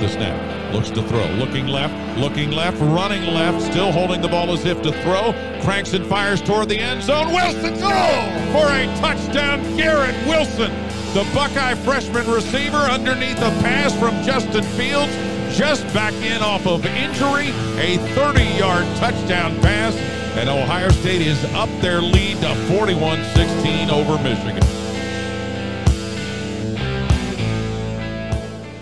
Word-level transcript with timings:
The 0.00 0.08
snap. 0.08 0.72
Looks 0.72 0.88
to 0.92 1.02
throw. 1.02 1.26
Looking 1.32 1.66
left. 1.66 1.92
Looking 2.18 2.52
left. 2.52 2.80
Running 2.80 3.34
left. 3.34 3.60
Still 3.70 3.92
holding 3.92 4.22
the 4.22 4.28
ball 4.28 4.50
as 4.50 4.64
if 4.64 4.80
to 4.80 4.92
throw. 5.02 5.34
Cranks 5.62 5.92
and 5.92 6.06
fires 6.06 6.40
toward 6.40 6.70
the 6.70 6.78
end 6.78 7.02
zone. 7.02 7.26
Wilson 7.26 7.78
goal 7.78 8.22
for 8.50 8.72
a 8.72 8.86
touchdown. 8.96 9.60
Garrett 9.76 10.14
Wilson, 10.26 10.70
the 11.12 11.28
Buckeye 11.34 11.74
freshman 11.74 12.26
receiver, 12.30 12.78
underneath 12.78 13.36
a 13.38 13.50
pass 13.60 13.94
from 13.98 14.14
Justin 14.22 14.64
Fields, 14.64 15.12
just 15.54 15.84
back 15.92 16.14
in 16.14 16.40
off 16.40 16.66
of 16.66 16.86
injury. 16.86 17.48
A 17.76 17.98
30-yard 18.16 18.86
touchdown 18.96 19.60
pass, 19.60 19.94
and 20.38 20.48
Ohio 20.48 20.88
State 20.88 21.20
is 21.20 21.44
up 21.52 21.68
their 21.82 22.00
lead 22.00 22.38
to 22.38 22.54
41-16 22.72 23.90
over 23.90 24.22
Michigan. 24.22 24.79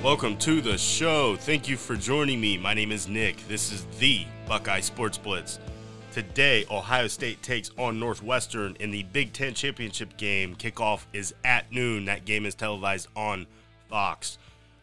Welcome 0.08 0.38
to 0.38 0.62
the 0.62 0.78
show. 0.78 1.36
Thank 1.36 1.68
you 1.68 1.76
for 1.76 1.94
joining 1.94 2.40
me. 2.40 2.56
My 2.56 2.72
name 2.72 2.92
is 2.92 3.08
Nick. 3.08 3.46
This 3.46 3.70
is 3.70 3.84
the 3.98 4.24
Buckeye 4.46 4.80
Sports 4.80 5.18
Blitz. 5.18 5.58
Today, 6.12 6.64
Ohio 6.70 7.08
State 7.08 7.42
takes 7.42 7.70
on 7.76 8.00
Northwestern 8.00 8.74
in 8.80 8.90
the 8.90 9.02
Big 9.02 9.34
Ten 9.34 9.52
Championship 9.52 10.16
game. 10.16 10.56
Kickoff 10.56 11.04
is 11.12 11.34
at 11.44 11.70
noon. 11.70 12.06
That 12.06 12.24
game 12.24 12.46
is 12.46 12.54
televised 12.54 13.08
on 13.14 13.46
Fox. 13.90 14.38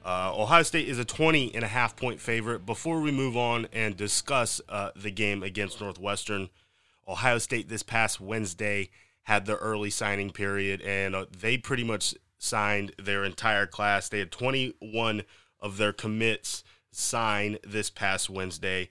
Uh, 0.05 0.31
Ohio 0.31 0.61
State 0.61 0.87
is 0.87 0.99
a 0.99 1.05
20 1.05 1.55
and 1.55 1.63
a 1.63 1.69
half 1.69 1.95
point 1.95 2.21
favorite. 2.21 2.63
Before 2.63 3.01
we 3.01 3.09
move 3.09 3.35
on 3.35 3.67
and 3.73 3.97
discuss 3.97 4.61
uh, 4.69 4.91
the 4.95 5.09
game 5.09 5.41
against 5.41 5.81
Northwestern, 5.81 6.49
Ohio 7.07 7.39
State 7.39 7.67
this 7.67 7.81
past 7.81 8.21
Wednesday 8.21 8.91
had 9.23 9.47
the 9.47 9.55
early 9.55 9.89
signing 9.89 10.29
period, 10.29 10.83
and 10.83 11.15
uh, 11.15 11.25
they 11.35 11.57
pretty 11.57 11.83
much 11.83 12.13
signed 12.37 12.93
their 12.97 13.23
entire 13.23 13.65
class. 13.65 14.09
They 14.09 14.19
had 14.19 14.31
21 14.31 15.23
of 15.59 15.77
their 15.77 15.93
commits 15.93 16.63
sign 16.91 17.57
this 17.63 17.89
past 17.89 18.29
Wednesday. 18.29 18.89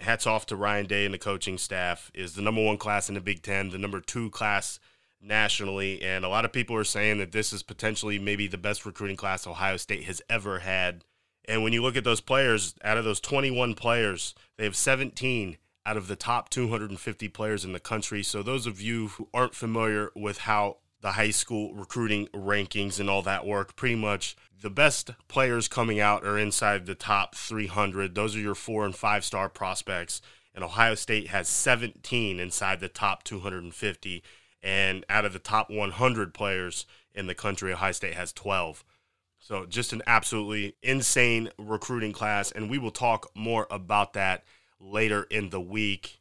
Hats 0.00 0.26
off 0.26 0.46
to 0.46 0.56
Ryan 0.56 0.86
Day 0.86 1.04
and 1.04 1.14
the 1.14 1.18
coaching 1.18 1.58
staff. 1.58 2.10
Is 2.14 2.34
the 2.34 2.42
number 2.42 2.64
one 2.64 2.78
class 2.78 3.08
in 3.08 3.14
the 3.14 3.20
Big 3.20 3.42
Ten, 3.42 3.70
the 3.70 3.78
number 3.78 4.00
two 4.00 4.30
class 4.30 4.78
nationally, 5.20 6.02
and 6.02 6.24
a 6.24 6.28
lot 6.28 6.44
of 6.44 6.52
people 6.52 6.74
are 6.76 6.84
saying 6.84 7.18
that 7.18 7.32
this 7.32 7.52
is 7.52 7.62
potentially 7.62 8.18
maybe 8.18 8.48
the 8.48 8.58
best 8.58 8.84
recruiting 8.84 9.16
class 9.16 9.46
Ohio 9.46 9.76
State 9.76 10.04
has 10.04 10.20
ever 10.28 10.60
had. 10.60 11.04
And 11.46 11.62
when 11.62 11.72
you 11.72 11.82
look 11.82 11.96
at 11.96 12.04
those 12.04 12.20
players, 12.20 12.74
out 12.82 12.98
of 12.98 13.04
those 13.04 13.20
21 13.20 13.74
players, 13.74 14.34
they 14.56 14.64
have 14.64 14.76
17 14.76 15.56
out 15.84 15.96
of 15.96 16.06
the 16.06 16.16
top 16.16 16.48
250 16.50 17.28
players 17.28 17.64
in 17.64 17.72
the 17.72 17.80
country. 17.80 18.22
So 18.22 18.42
those 18.42 18.66
of 18.66 18.80
you 18.80 19.08
who 19.08 19.28
aren't 19.34 19.54
familiar 19.54 20.10
with 20.14 20.38
how 20.38 20.78
the 21.02 21.12
high 21.12 21.30
school 21.30 21.74
recruiting 21.74 22.28
rankings 22.28 22.98
and 22.98 23.10
all 23.10 23.22
that 23.22 23.44
work. 23.44 23.76
Pretty 23.76 23.96
much 23.96 24.36
the 24.62 24.70
best 24.70 25.10
players 25.28 25.68
coming 25.68 26.00
out 26.00 26.24
are 26.24 26.38
inside 26.38 26.86
the 26.86 26.94
top 26.94 27.34
300. 27.34 28.14
Those 28.14 28.34
are 28.36 28.40
your 28.40 28.54
four 28.54 28.84
and 28.84 28.94
five 28.94 29.24
star 29.24 29.48
prospects. 29.48 30.22
And 30.54 30.64
Ohio 30.64 30.94
State 30.94 31.28
has 31.28 31.48
17 31.48 32.38
inside 32.38 32.80
the 32.80 32.88
top 32.88 33.24
250. 33.24 34.22
And 34.62 35.04
out 35.08 35.24
of 35.24 35.32
the 35.32 35.38
top 35.38 35.70
100 35.70 36.32
players 36.32 36.86
in 37.14 37.26
the 37.26 37.34
country, 37.34 37.72
Ohio 37.72 37.92
State 37.92 38.14
has 38.14 38.32
12. 38.32 38.84
So 39.40 39.66
just 39.66 39.92
an 39.92 40.02
absolutely 40.06 40.76
insane 40.82 41.50
recruiting 41.58 42.12
class. 42.12 42.52
And 42.52 42.70
we 42.70 42.78
will 42.78 42.92
talk 42.92 43.28
more 43.34 43.66
about 43.70 44.12
that 44.12 44.44
later 44.78 45.24
in 45.24 45.50
the 45.50 45.60
week. 45.60 46.20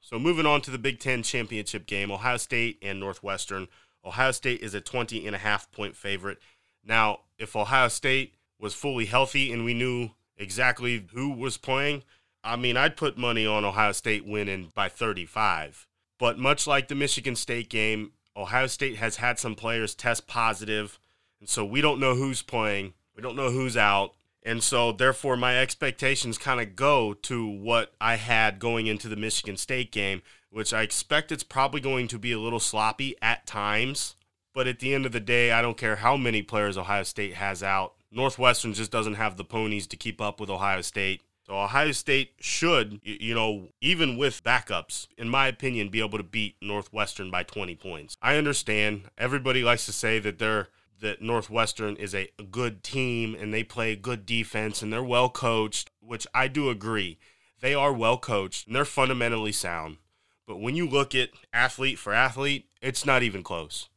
So 0.00 0.18
moving 0.18 0.46
on 0.46 0.62
to 0.62 0.70
the 0.70 0.78
Big 0.78 0.98
Ten 0.98 1.22
championship 1.22 1.86
game, 1.86 2.10
Ohio 2.10 2.38
State 2.38 2.78
and 2.80 3.00
Northwestern 3.00 3.68
Ohio 4.04 4.32
State 4.32 4.60
is 4.60 4.74
a 4.74 4.80
20 4.80 5.26
and 5.26 5.34
a 5.34 5.38
half 5.38 5.70
point 5.72 5.96
favorite. 5.96 6.38
Now, 6.84 7.20
if 7.38 7.56
Ohio 7.56 7.88
State 7.88 8.34
was 8.58 8.74
fully 8.74 9.06
healthy 9.06 9.52
and 9.52 9.64
we 9.64 9.74
knew 9.74 10.10
exactly 10.36 11.06
who 11.12 11.30
was 11.30 11.56
playing, 11.56 12.02
I 12.42 12.56
mean, 12.56 12.76
I'd 12.76 12.96
put 12.96 13.16
money 13.16 13.46
on 13.46 13.64
Ohio 13.64 13.92
State 13.92 14.26
winning 14.26 14.70
by 14.74 14.88
35. 14.88 15.86
But 16.18 16.38
much 16.38 16.66
like 16.66 16.88
the 16.88 16.94
Michigan 16.94 17.36
State 17.36 17.70
game, 17.70 18.12
Ohio 18.36 18.66
State 18.66 18.96
has 18.96 19.16
had 19.16 19.38
some 19.38 19.54
players 19.54 19.94
test 19.94 20.26
positive, 20.26 20.98
and 21.40 21.48
so 21.48 21.64
we 21.64 21.80
don't 21.80 22.00
know 22.00 22.14
who's 22.14 22.42
playing. 22.42 22.92
We 23.16 23.22
don't 23.22 23.36
know 23.36 23.50
who's 23.50 23.76
out. 23.76 24.14
And 24.44 24.62
so, 24.62 24.92
therefore, 24.92 25.36
my 25.36 25.58
expectations 25.58 26.36
kind 26.36 26.60
of 26.60 26.76
go 26.76 27.14
to 27.14 27.46
what 27.46 27.94
I 28.00 28.16
had 28.16 28.58
going 28.58 28.86
into 28.86 29.08
the 29.08 29.16
Michigan 29.16 29.56
State 29.56 29.90
game, 29.90 30.20
which 30.50 30.74
I 30.74 30.82
expect 30.82 31.32
it's 31.32 31.42
probably 31.42 31.80
going 31.80 32.08
to 32.08 32.18
be 32.18 32.32
a 32.32 32.38
little 32.38 32.60
sloppy 32.60 33.16
at 33.22 33.46
times. 33.46 34.16
But 34.52 34.66
at 34.66 34.80
the 34.80 34.94
end 34.94 35.06
of 35.06 35.12
the 35.12 35.20
day, 35.20 35.50
I 35.50 35.62
don't 35.62 35.78
care 35.78 35.96
how 35.96 36.16
many 36.16 36.42
players 36.42 36.76
Ohio 36.76 37.04
State 37.04 37.34
has 37.34 37.62
out. 37.62 37.94
Northwestern 38.12 38.74
just 38.74 38.92
doesn't 38.92 39.14
have 39.14 39.36
the 39.36 39.44
ponies 39.44 39.86
to 39.88 39.96
keep 39.96 40.20
up 40.20 40.38
with 40.38 40.50
Ohio 40.50 40.82
State. 40.82 41.22
So 41.46 41.58
Ohio 41.58 41.92
State 41.92 42.34
should, 42.40 43.00
you 43.02 43.34
know, 43.34 43.68
even 43.80 44.16
with 44.16 44.44
backups, 44.44 45.08
in 45.18 45.28
my 45.28 45.48
opinion, 45.48 45.88
be 45.88 46.00
able 46.00 46.18
to 46.18 46.24
beat 46.24 46.56
Northwestern 46.62 47.30
by 47.30 47.42
20 47.42 47.74
points. 47.74 48.16
I 48.22 48.36
understand 48.36 49.10
everybody 49.18 49.62
likes 49.62 49.84
to 49.86 49.92
say 49.92 50.18
that 50.20 50.38
they're 50.38 50.68
that 51.00 51.20
Northwestern 51.20 51.96
is 51.96 52.14
a 52.14 52.30
good 52.50 52.82
team 52.82 53.34
and 53.34 53.52
they 53.52 53.64
play 53.64 53.96
good 53.96 54.26
defense 54.26 54.82
and 54.82 54.92
they're 54.92 55.02
well 55.02 55.28
coached, 55.28 55.90
which 56.00 56.26
I 56.34 56.48
do 56.48 56.70
agree. 56.70 57.18
They 57.60 57.74
are 57.74 57.92
well 57.92 58.18
coached 58.18 58.66
and 58.66 58.76
they're 58.76 58.84
fundamentally 58.84 59.52
sound. 59.52 59.98
But 60.46 60.60
when 60.60 60.76
you 60.76 60.88
look 60.88 61.14
at 61.14 61.30
athlete 61.52 61.98
for 61.98 62.12
athlete, 62.12 62.68
it's 62.82 63.06
not 63.06 63.22
even 63.22 63.42
close. 63.42 63.88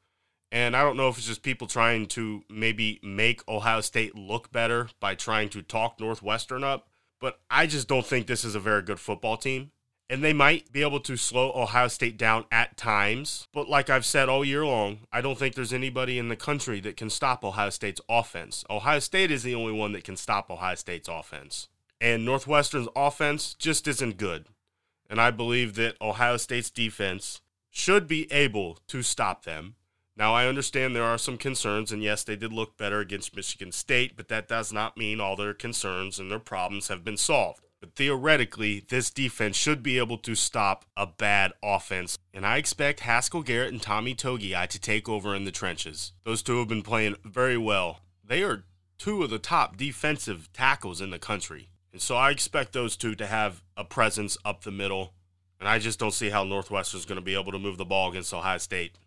And 0.52 0.75
I 0.78 0.84
don't 0.84 0.96
know 0.96 1.09
if 1.09 1.18
it's 1.18 1.28
just 1.28 1.44
people 1.44 1.68
trying 1.68 2.06
to 2.08 2.44
maybe 2.50 3.00
make 3.03 3.47
Ohio 3.50 3.81
State 3.81 4.16
look 4.16 4.52
better 4.52 4.90
by 5.00 5.14
trying 5.16 5.50
to 5.50 5.62
talk 5.62 6.00
Northwestern 6.00 6.64
up, 6.64 6.88
but 7.19 7.40
I 7.50 7.68
just 7.68 7.88
don't 7.88 8.06
think 8.06 8.28
this 8.28 8.46
is 8.46 8.56
a 8.56 8.59
very 8.59 8.81
good 8.81 9.00
football 9.00 9.35
team. 9.35 9.72
And 10.09 10.23
they 10.23 10.34
might 10.34 10.72
be 10.72 10.84
able 10.84 11.01
to 11.01 11.18
slow 11.18 11.51
Ohio 11.53 11.90
State 11.90 12.18
down 12.18 12.45
at 12.51 12.78
times. 12.78 13.47
But 13.53 13.68
like 13.68 13.90
I've 13.90 14.06
said 14.06 14.29
all 14.29 14.45
year 14.45 14.66
long, 14.66 15.00
I 15.12 15.19
don't 15.19 15.38
think 15.38 15.56
there's 15.56 15.73
anybody 15.73 16.18
in 16.18 16.29
the 16.29 16.38
country 16.38 16.79
that 16.81 16.95
can 16.95 17.09
stop 17.09 17.44
Ohio 17.44 17.69
State's 17.69 18.00
offense. 18.07 18.63
Ohio 18.69 19.00
State 19.00 19.31
is 19.31 19.44
the 19.44 19.56
only 19.56 19.73
one 19.73 19.91
that 19.91 20.06
can 20.06 20.16
stop 20.16 20.50
Ohio 20.50 20.75
State's 20.75 21.09
offense. 21.09 21.67
And 22.00 22.23
Northwestern's 22.23 22.88
offense 22.96 23.53
just 23.53 23.88
isn't 23.88 24.17
good 24.17 24.46
and 25.09 25.22
I 25.22 25.31
believe 25.31 25.75
that 25.75 26.00
Ohio 26.01 26.38
State's 26.38 26.69
defense 26.69 27.41
should 27.69 28.07
be 28.07 28.31
able 28.31 28.79
to 28.88 29.01
stop 29.01 29.44
them. 29.44 29.75
Now, 30.16 30.34
I 30.34 30.47
understand 30.47 30.96
there 30.96 31.03
are 31.03 31.19
some 31.19 31.38
concerns, 31.38 31.91
and 31.91 32.01
yes, 32.01 32.23
they 32.23 32.35
did 32.35 32.51
look 32.51 32.75
better 32.75 33.00
against 33.00 33.35
Michigan 33.35 33.72
State, 33.72 34.17
but 34.17 34.29
that 34.29 34.47
does 34.47 34.73
not 34.73 34.97
mean 34.97 35.22
all 35.22 35.35
their 35.35 35.53
concerns 35.53 36.17
and 36.17 36.31
their 36.31 36.40
problems 36.40 36.88
have 36.88 37.03
been 37.03 37.17
solved. 37.17 37.66
But 37.80 37.96
theoretically, 37.96 38.84
this 38.88 39.12
defense 39.12 39.56
should 39.56 39.84
be 39.84 40.00
able 40.00 40.18
to 40.20 40.34
stop 40.34 40.86
a 40.96 41.06
bad 41.06 41.54
offense. 41.64 42.18
And 42.34 42.46
I 42.46 42.58
expect 42.58 43.02
Haskell 43.02 43.44
Garrett 43.44 43.72
and 43.72 43.82
Tommy 43.82 44.16
Togiai 44.16 44.68
to 44.68 44.80
take 44.80 45.08
over 45.08 45.36
in 45.36 45.46
the 45.46 45.52
trenches. 45.52 46.14
Those 46.24 46.42
two 46.42 46.58
have 46.58 46.68
been 46.68 46.82
playing 46.82 47.18
very 47.24 47.58
well. 47.58 48.00
They 48.24 48.44
are 48.44 48.64
two 48.98 49.22
of 49.24 49.30
the 49.30 49.40
top 49.40 49.78
defensive 49.78 50.52
tackles 50.54 51.02
in 51.02 51.12
the 51.12 51.20
country. 51.20 51.70
And 51.92 52.02
so 52.02 52.16
I 52.16 52.32
expect 52.32 52.74
those 52.74 52.98
two 52.98 53.16
to 53.16 53.28
have 53.28 53.64
a 53.76 53.84
presence 53.84 54.38
up 54.44 54.64
the 54.64 54.72
middle. 54.72 55.14
And 55.59 55.70
I 55.70 55.80
just 55.80 56.00
don't 56.00 56.14
see 56.14 56.30
how 56.30 56.44
Northwestern 56.44 57.00
is 57.00 57.06
going 57.06 57.18
to 57.18 57.26
be 57.26 57.36
able 57.36 57.52
to 57.52 57.59
move 57.59 57.78
the 57.78 57.86
ball 57.86 58.09
against 58.09 58.34
Ohio 58.34 58.58
State. 58.58 58.98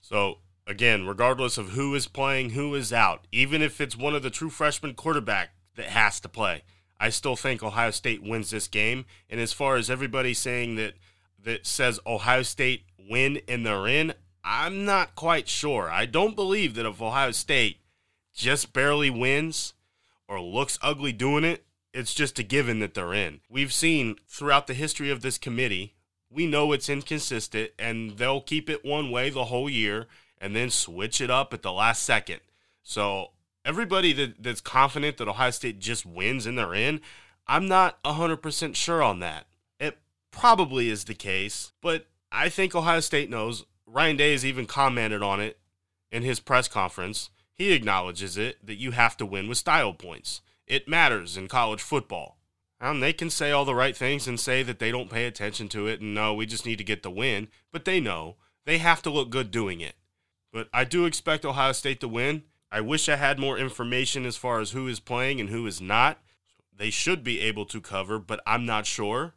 So, 0.00 0.38
again, 0.66 1.06
regardless 1.06 1.58
of 1.58 1.70
who 1.70 1.94
is 1.94 2.06
playing, 2.06 2.50
who 2.50 2.74
is 2.74 2.92
out, 2.92 3.26
even 3.32 3.62
if 3.62 3.80
it's 3.80 3.96
one 3.96 4.14
of 4.14 4.22
the 4.22 4.30
true 4.30 4.50
freshman 4.50 4.94
quarterback 4.94 5.50
that 5.74 5.86
has 5.86 6.20
to 6.20 6.28
play, 6.28 6.62
I 6.98 7.10
still 7.10 7.36
think 7.36 7.62
Ohio 7.62 7.90
State 7.90 8.22
wins 8.22 8.50
this 8.50 8.68
game. 8.68 9.04
And 9.28 9.40
as 9.40 9.52
far 9.52 9.76
as 9.76 9.90
everybody 9.90 10.34
saying 10.34 10.76
that 10.76 10.94
that 11.42 11.66
says 11.66 12.00
Ohio 12.06 12.42
State 12.42 12.84
win 13.08 13.40
and 13.46 13.64
they're 13.64 13.86
in, 13.86 14.14
I'm 14.44 14.84
not 14.84 15.14
quite 15.14 15.48
sure. 15.48 15.90
I 15.90 16.06
don't 16.06 16.36
believe 16.36 16.74
that 16.74 16.86
if 16.86 17.02
Ohio 17.02 17.32
State 17.32 17.78
just 18.34 18.72
barely 18.72 19.10
wins 19.10 19.74
or 20.28 20.40
looks 20.40 20.78
ugly 20.82 21.12
doing 21.12 21.44
it, 21.44 21.64
it's 21.92 22.14
just 22.14 22.38
a 22.38 22.42
given 22.42 22.80
that 22.80 22.94
they're 22.94 23.14
in. 23.14 23.40
We've 23.48 23.72
seen 23.72 24.16
throughout 24.28 24.66
the 24.66 24.74
history 24.74 25.10
of 25.10 25.22
this 25.22 25.38
committee, 25.38 25.94
we 26.30 26.46
know 26.46 26.72
it's 26.72 26.88
inconsistent 26.88 27.70
and 27.78 28.18
they'll 28.18 28.40
keep 28.40 28.68
it 28.68 28.84
one 28.84 29.10
way 29.10 29.30
the 29.30 29.46
whole 29.46 29.70
year 29.70 30.06
and 30.38 30.54
then 30.54 30.70
switch 30.70 31.20
it 31.20 31.30
up 31.30 31.54
at 31.54 31.62
the 31.62 31.72
last 31.72 32.02
second. 32.02 32.40
So 32.82 33.30
everybody 33.66 34.12
that, 34.12 34.42
that's 34.42 34.60
confident 34.60 35.18
that 35.18 35.28
Ohio 35.28 35.50
State 35.50 35.80
just 35.80 36.06
wins 36.06 36.46
and 36.46 36.56
they're 36.56 36.72
in, 36.74 37.00
I'm 37.46 37.66
not 37.66 38.02
100% 38.04 38.74
sure 38.76 39.02
on 39.02 39.18
that. 39.20 39.46
It 39.78 39.98
probably 40.30 40.88
is 40.88 41.04
the 41.04 41.14
case, 41.14 41.72
but 41.82 42.06
I 42.30 42.48
think 42.48 42.74
Ohio 42.74 43.00
State 43.00 43.28
knows. 43.28 43.66
Ryan 43.86 44.16
Day 44.16 44.32
has 44.32 44.44
even 44.44 44.66
commented 44.66 45.22
on 45.22 45.40
it 45.40 45.58
in 46.10 46.22
his 46.22 46.40
press 46.40 46.68
conference. 46.68 47.30
He 47.52 47.72
acknowledges 47.72 48.36
it 48.36 48.64
that 48.64 48.80
you 48.80 48.92
have 48.92 49.16
to 49.18 49.26
win 49.26 49.48
with 49.48 49.58
style 49.58 49.92
points. 49.94 50.40
It 50.66 50.88
matters 50.88 51.36
in 51.36 51.48
college 51.48 51.82
football. 51.82 52.38
And 52.80 53.02
they 53.02 53.12
can 53.12 53.30
say 53.30 53.52
all 53.52 53.64
the 53.64 53.74
right 53.74 53.96
things 53.96 54.28
and 54.28 54.38
say 54.38 54.62
that 54.62 54.78
they 54.78 54.90
don't 54.90 55.10
pay 55.10 55.24
attention 55.26 55.68
to 55.70 55.86
it 55.86 56.00
and 56.00 56.14
no, 56.14 56.34
we 56.34 56.46
just 56.46 56.66
need 56.66 56.78
to 56.78 56.84
get 56.84 57.02
the 57.02 57.10
win, 57.10 57.48
but 57.72 57.84
they 57.84 58.00
know 58.00 58.36
they 58.64 58.78
have 58.78 59.02
to 59.02 59.10
look 59.10 59.30
good 59.30 59.50
doing 59.50 59.80
it. 59.80 59.94
But 60.52 60.68
I 60.72 60.84
do 60.84 61.06
expect 61.06 61.44
Ohio 61.44 61.72
State 61.72 62.00
to 62.00 62.08
win, 62.08 62.42
I 62.70 62.80
wish 62.80 63.08
I 63.08 63.16
had 63.16 63.38
more 63.38 63.58
information 63.58 64.26
as 64.26 64.36
far 64.36 64.60
as 64.60 64.72
who 64.72 64.88
is 64.88 65.00
playing 65.00 65.40
and 65.40 65.50
who 65.50 65.66
is 65.66 65.80
not. 65.80 66.20
They 66.76 66.90
should 66.90 67.24
be 67.24 67.40
able 67.40 67.64
to 67.66 67.80
cover, 67.80 68.18
but 68.18 68.40
I'm 68.46 68.66
not 68.66 68.86
sure. 68.86 69.34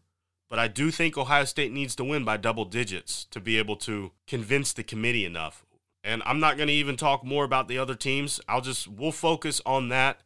But 0.49 0.59
I 0.59 0.67
do 0.67 0.89
think 0.89 1.17
Ohio 1.17 1.45
State 1.45 1.71
needs 1.71 1.95
to 1.95 2.03
win 2.03 2.25
by 2.25 2.37
double 2.37 2.65
digits 2.65 3.25
to 3.25 3.39
be 3.39 3.57
able 3.57 3.75
to 3.77 4.11
convince 4.27 4.73
the 4.73 4.83
committee 4.83 5.25
enough. 5.25 5.63
And 6.03 6.23
I'm 6.25 6.39
not 6.39 6.57
going 6.57 6.67
to 6.67 6.73
even 6.73 6.97
talk 6.97 7.23
more 7.23 7.43
about 7.43 7.67
the 7.67 7.77
other 7.77 7.95
teams. 7.95 8.41
I'll 8.49 8.61
just, 8.61 8.87
we'll 8.87 9.11
focus 9.11 9.61
on 9.65 9.89
that 9.89 10.21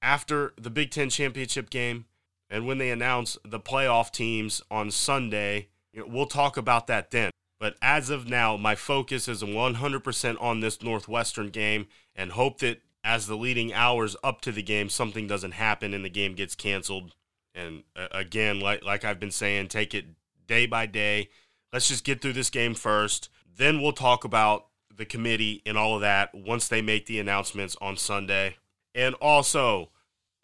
after 0.00 0.54
the 0.56 0.70
Big 0.70 0.90
Ten 0.90 1.10
championship 1.10 1.70
game 1.70 2.04
and 2.48 2.66
when 2.66 2.78
they 2.78 2.90
announce 2.90 3.36
the 3.44 3.58
playoff 3.58 4.12
teams 4.12 4.62
on 4.70 4.90
Sunday. 4.90 5.68
We'll 5.94 6.26
talk 6.26 6.56
about 6.56 6.86
that 6.86 7.10
then. 7.10 7.30
But 7.64 7.76
as 7.80 8.10
of 8.10 8.28
now, 8.28 8.58
my 8.58 8.74
focus 8.74 9.26
is 9.26 9.42
100% 9.42 10.36
on 10.38 10.60
this 10.60 10.82
Northwestern 10.82 11.48
game 11.48 11.86
and 12.14 12.32
hope 12.32 12.58
that 12.58 12.82
as 13.02 13.26
the 13.26 13.38
leading 13.38 13.72
hours 13.72 14.16
up 14.22 14.42
to 14.42 14.52
the 14.52 14.62
game, 14.62 14.90
something 14.90 15.26
doesn't 15.26 15.52
happen 15.52 15.94
and 15.94 16.04
the 16.04 16.10
game 16.10 16.34
gets 16.34 16.54
canceled. 16.54 17.14
And 17.54 17.84
uh, 17.96 18.08
again, 18.12 18.60
like, 18.60 18.84
like 18.84 19.02
I've 19.06 19.18
been 19.18 19.30
saying, 19.30 19.68
take 19.68 19.94
it 19.94 20.04
day 20.46 20.66
by 20.66 20.84
day. 20.84 21.30
Let's 21.72 21.88
just 21.88 22.04
get 22.04 22.20
through 22.20 22.34
this 22.34 22.50
game 22.50 22.74
first. 22.74 23.30
Then 23.56 23.80
we'll 23.80 23.92
talk 23.92 24.24
about 24.24 24.66
the 24.94 25.06
committee 25.06 25.62
and 25.64 25.78
all 25.78 25.94
of 25.94 26.02
that 26.02 26.34
once 26.34 26.68
they 26.68 26.82
make 26.82 27.06
the 27.06 27.18
announcements 27.18 27.78
on 27.80 27.96
Sunday. 27.96 28.56
And 28.94 29.14
also, 29.22 29.88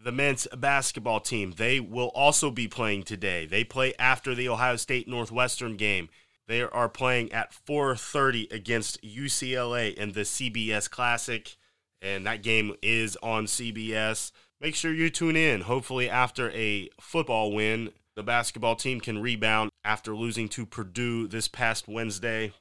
the 0.03 0.11
men's 0.11 0.49
basketball 0.57 1.21
team, 1.21 1.53
they 1.59 1.81
will 1.81 2.13
also 2.15 2.51
be 2.51 2.67
playing 2.67 3.03
today. 3.03 3.45
They 3.45 3.63
play 3.63 3.93
after 3.99 4.35
the 4.35 4.49
Ohio 4.49 4.77
State 4.77 5.07
Northwestern 5.07 5.77
game. 5.77 6.09
They 6.51 6.63
are 6.63 6.89
playing 6.89 7.31
at 7.31 7.53
4:30 7.55 8.49
against 8.51 9.01
UCLA 9.05 9.97
in 9.97 10.15
the 10.15 10.25
CBS 10.25 10.89
Classic, 10.91 11.57
and 12.03 12.27
that 12.27 12.43
game 12.43 12.75
is 12.83 13.17
on 13.23 13.47
CBS. 13.47 14.33
Make 14.61 14.75
sure 14.75 14.93
you 14.93 15.11
tune 15.11 15.37
in. 15.37 15.61
Hopefully, 15.61 16.11
after 16.11 16.51
a 16.51 16.89
football 17.01 17.53
win, 17.53 17.93
the 18.17 18.25
basketball 18.25 18.75
team 18.75 19.01
can 19.01 19.23
rebound 19.23 19.71
after 19.85 20.13
losing 20.13 20.49
to 20.49 20.67
Purdue 20.67 21.29
this 21.29 21.47
past 21.47 21.87
Wednesday. 21.87 22.53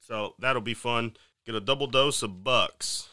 So 0.00 0.34
that'll 0.38 0.60
be 0.60 0.74
fun. 0.74 1.16
Get 1.46 1.54
a 1.54 1.62
double 1.62 1.86
dose 1.86 2.22
of 2.22 2.44
Bucks. 2.44 3.08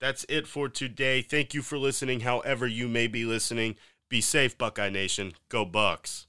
That's 0.00 0.24
it 0.28 0.46
for 0.46 0.68
today. 0.68 1.22
Thank 1.22 1.54
you 1.54 1.62
for 1.62 1.76
listening, 1.76 2.20
however, 2.20 2.68
you 2.68 2.86
may 2.86 3.08
be 3.08 3.24
listening. 3.24 3.74
Be 4.08 4.20
safe, 4.20 4.56
Buckeye 4.56 4.90
Nation. 4.90 5.32
Go, 5.48 5.64
Bucks. 5.64 6.28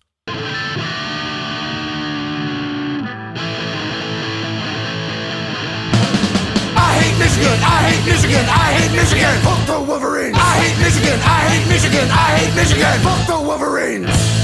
Michigan. 7.38 7.60
I 7.62 7.92
hate 7.92 8.06
Michigan. 8.06 8.46
I 8.50 8.74
hate 8.74 8.92
Michigan. 8.96 9.42
Fuck 9.44 9.68
the 9.68 9.80
Wolverines. 9.80 10.36
I 10.36 10.58
hate 10.58 10.80
Michigan. 10.84 11.20
I 11.22 11.40
hate 11.50 11.68
Michigan. 11.70 12.10
I 12.10 12.38
hate 12.38 12.56
Michigan. 12.56 13.00
Fuck 13.02 13.28
the 13.28 13.40
Wolverines. 13.40 14.37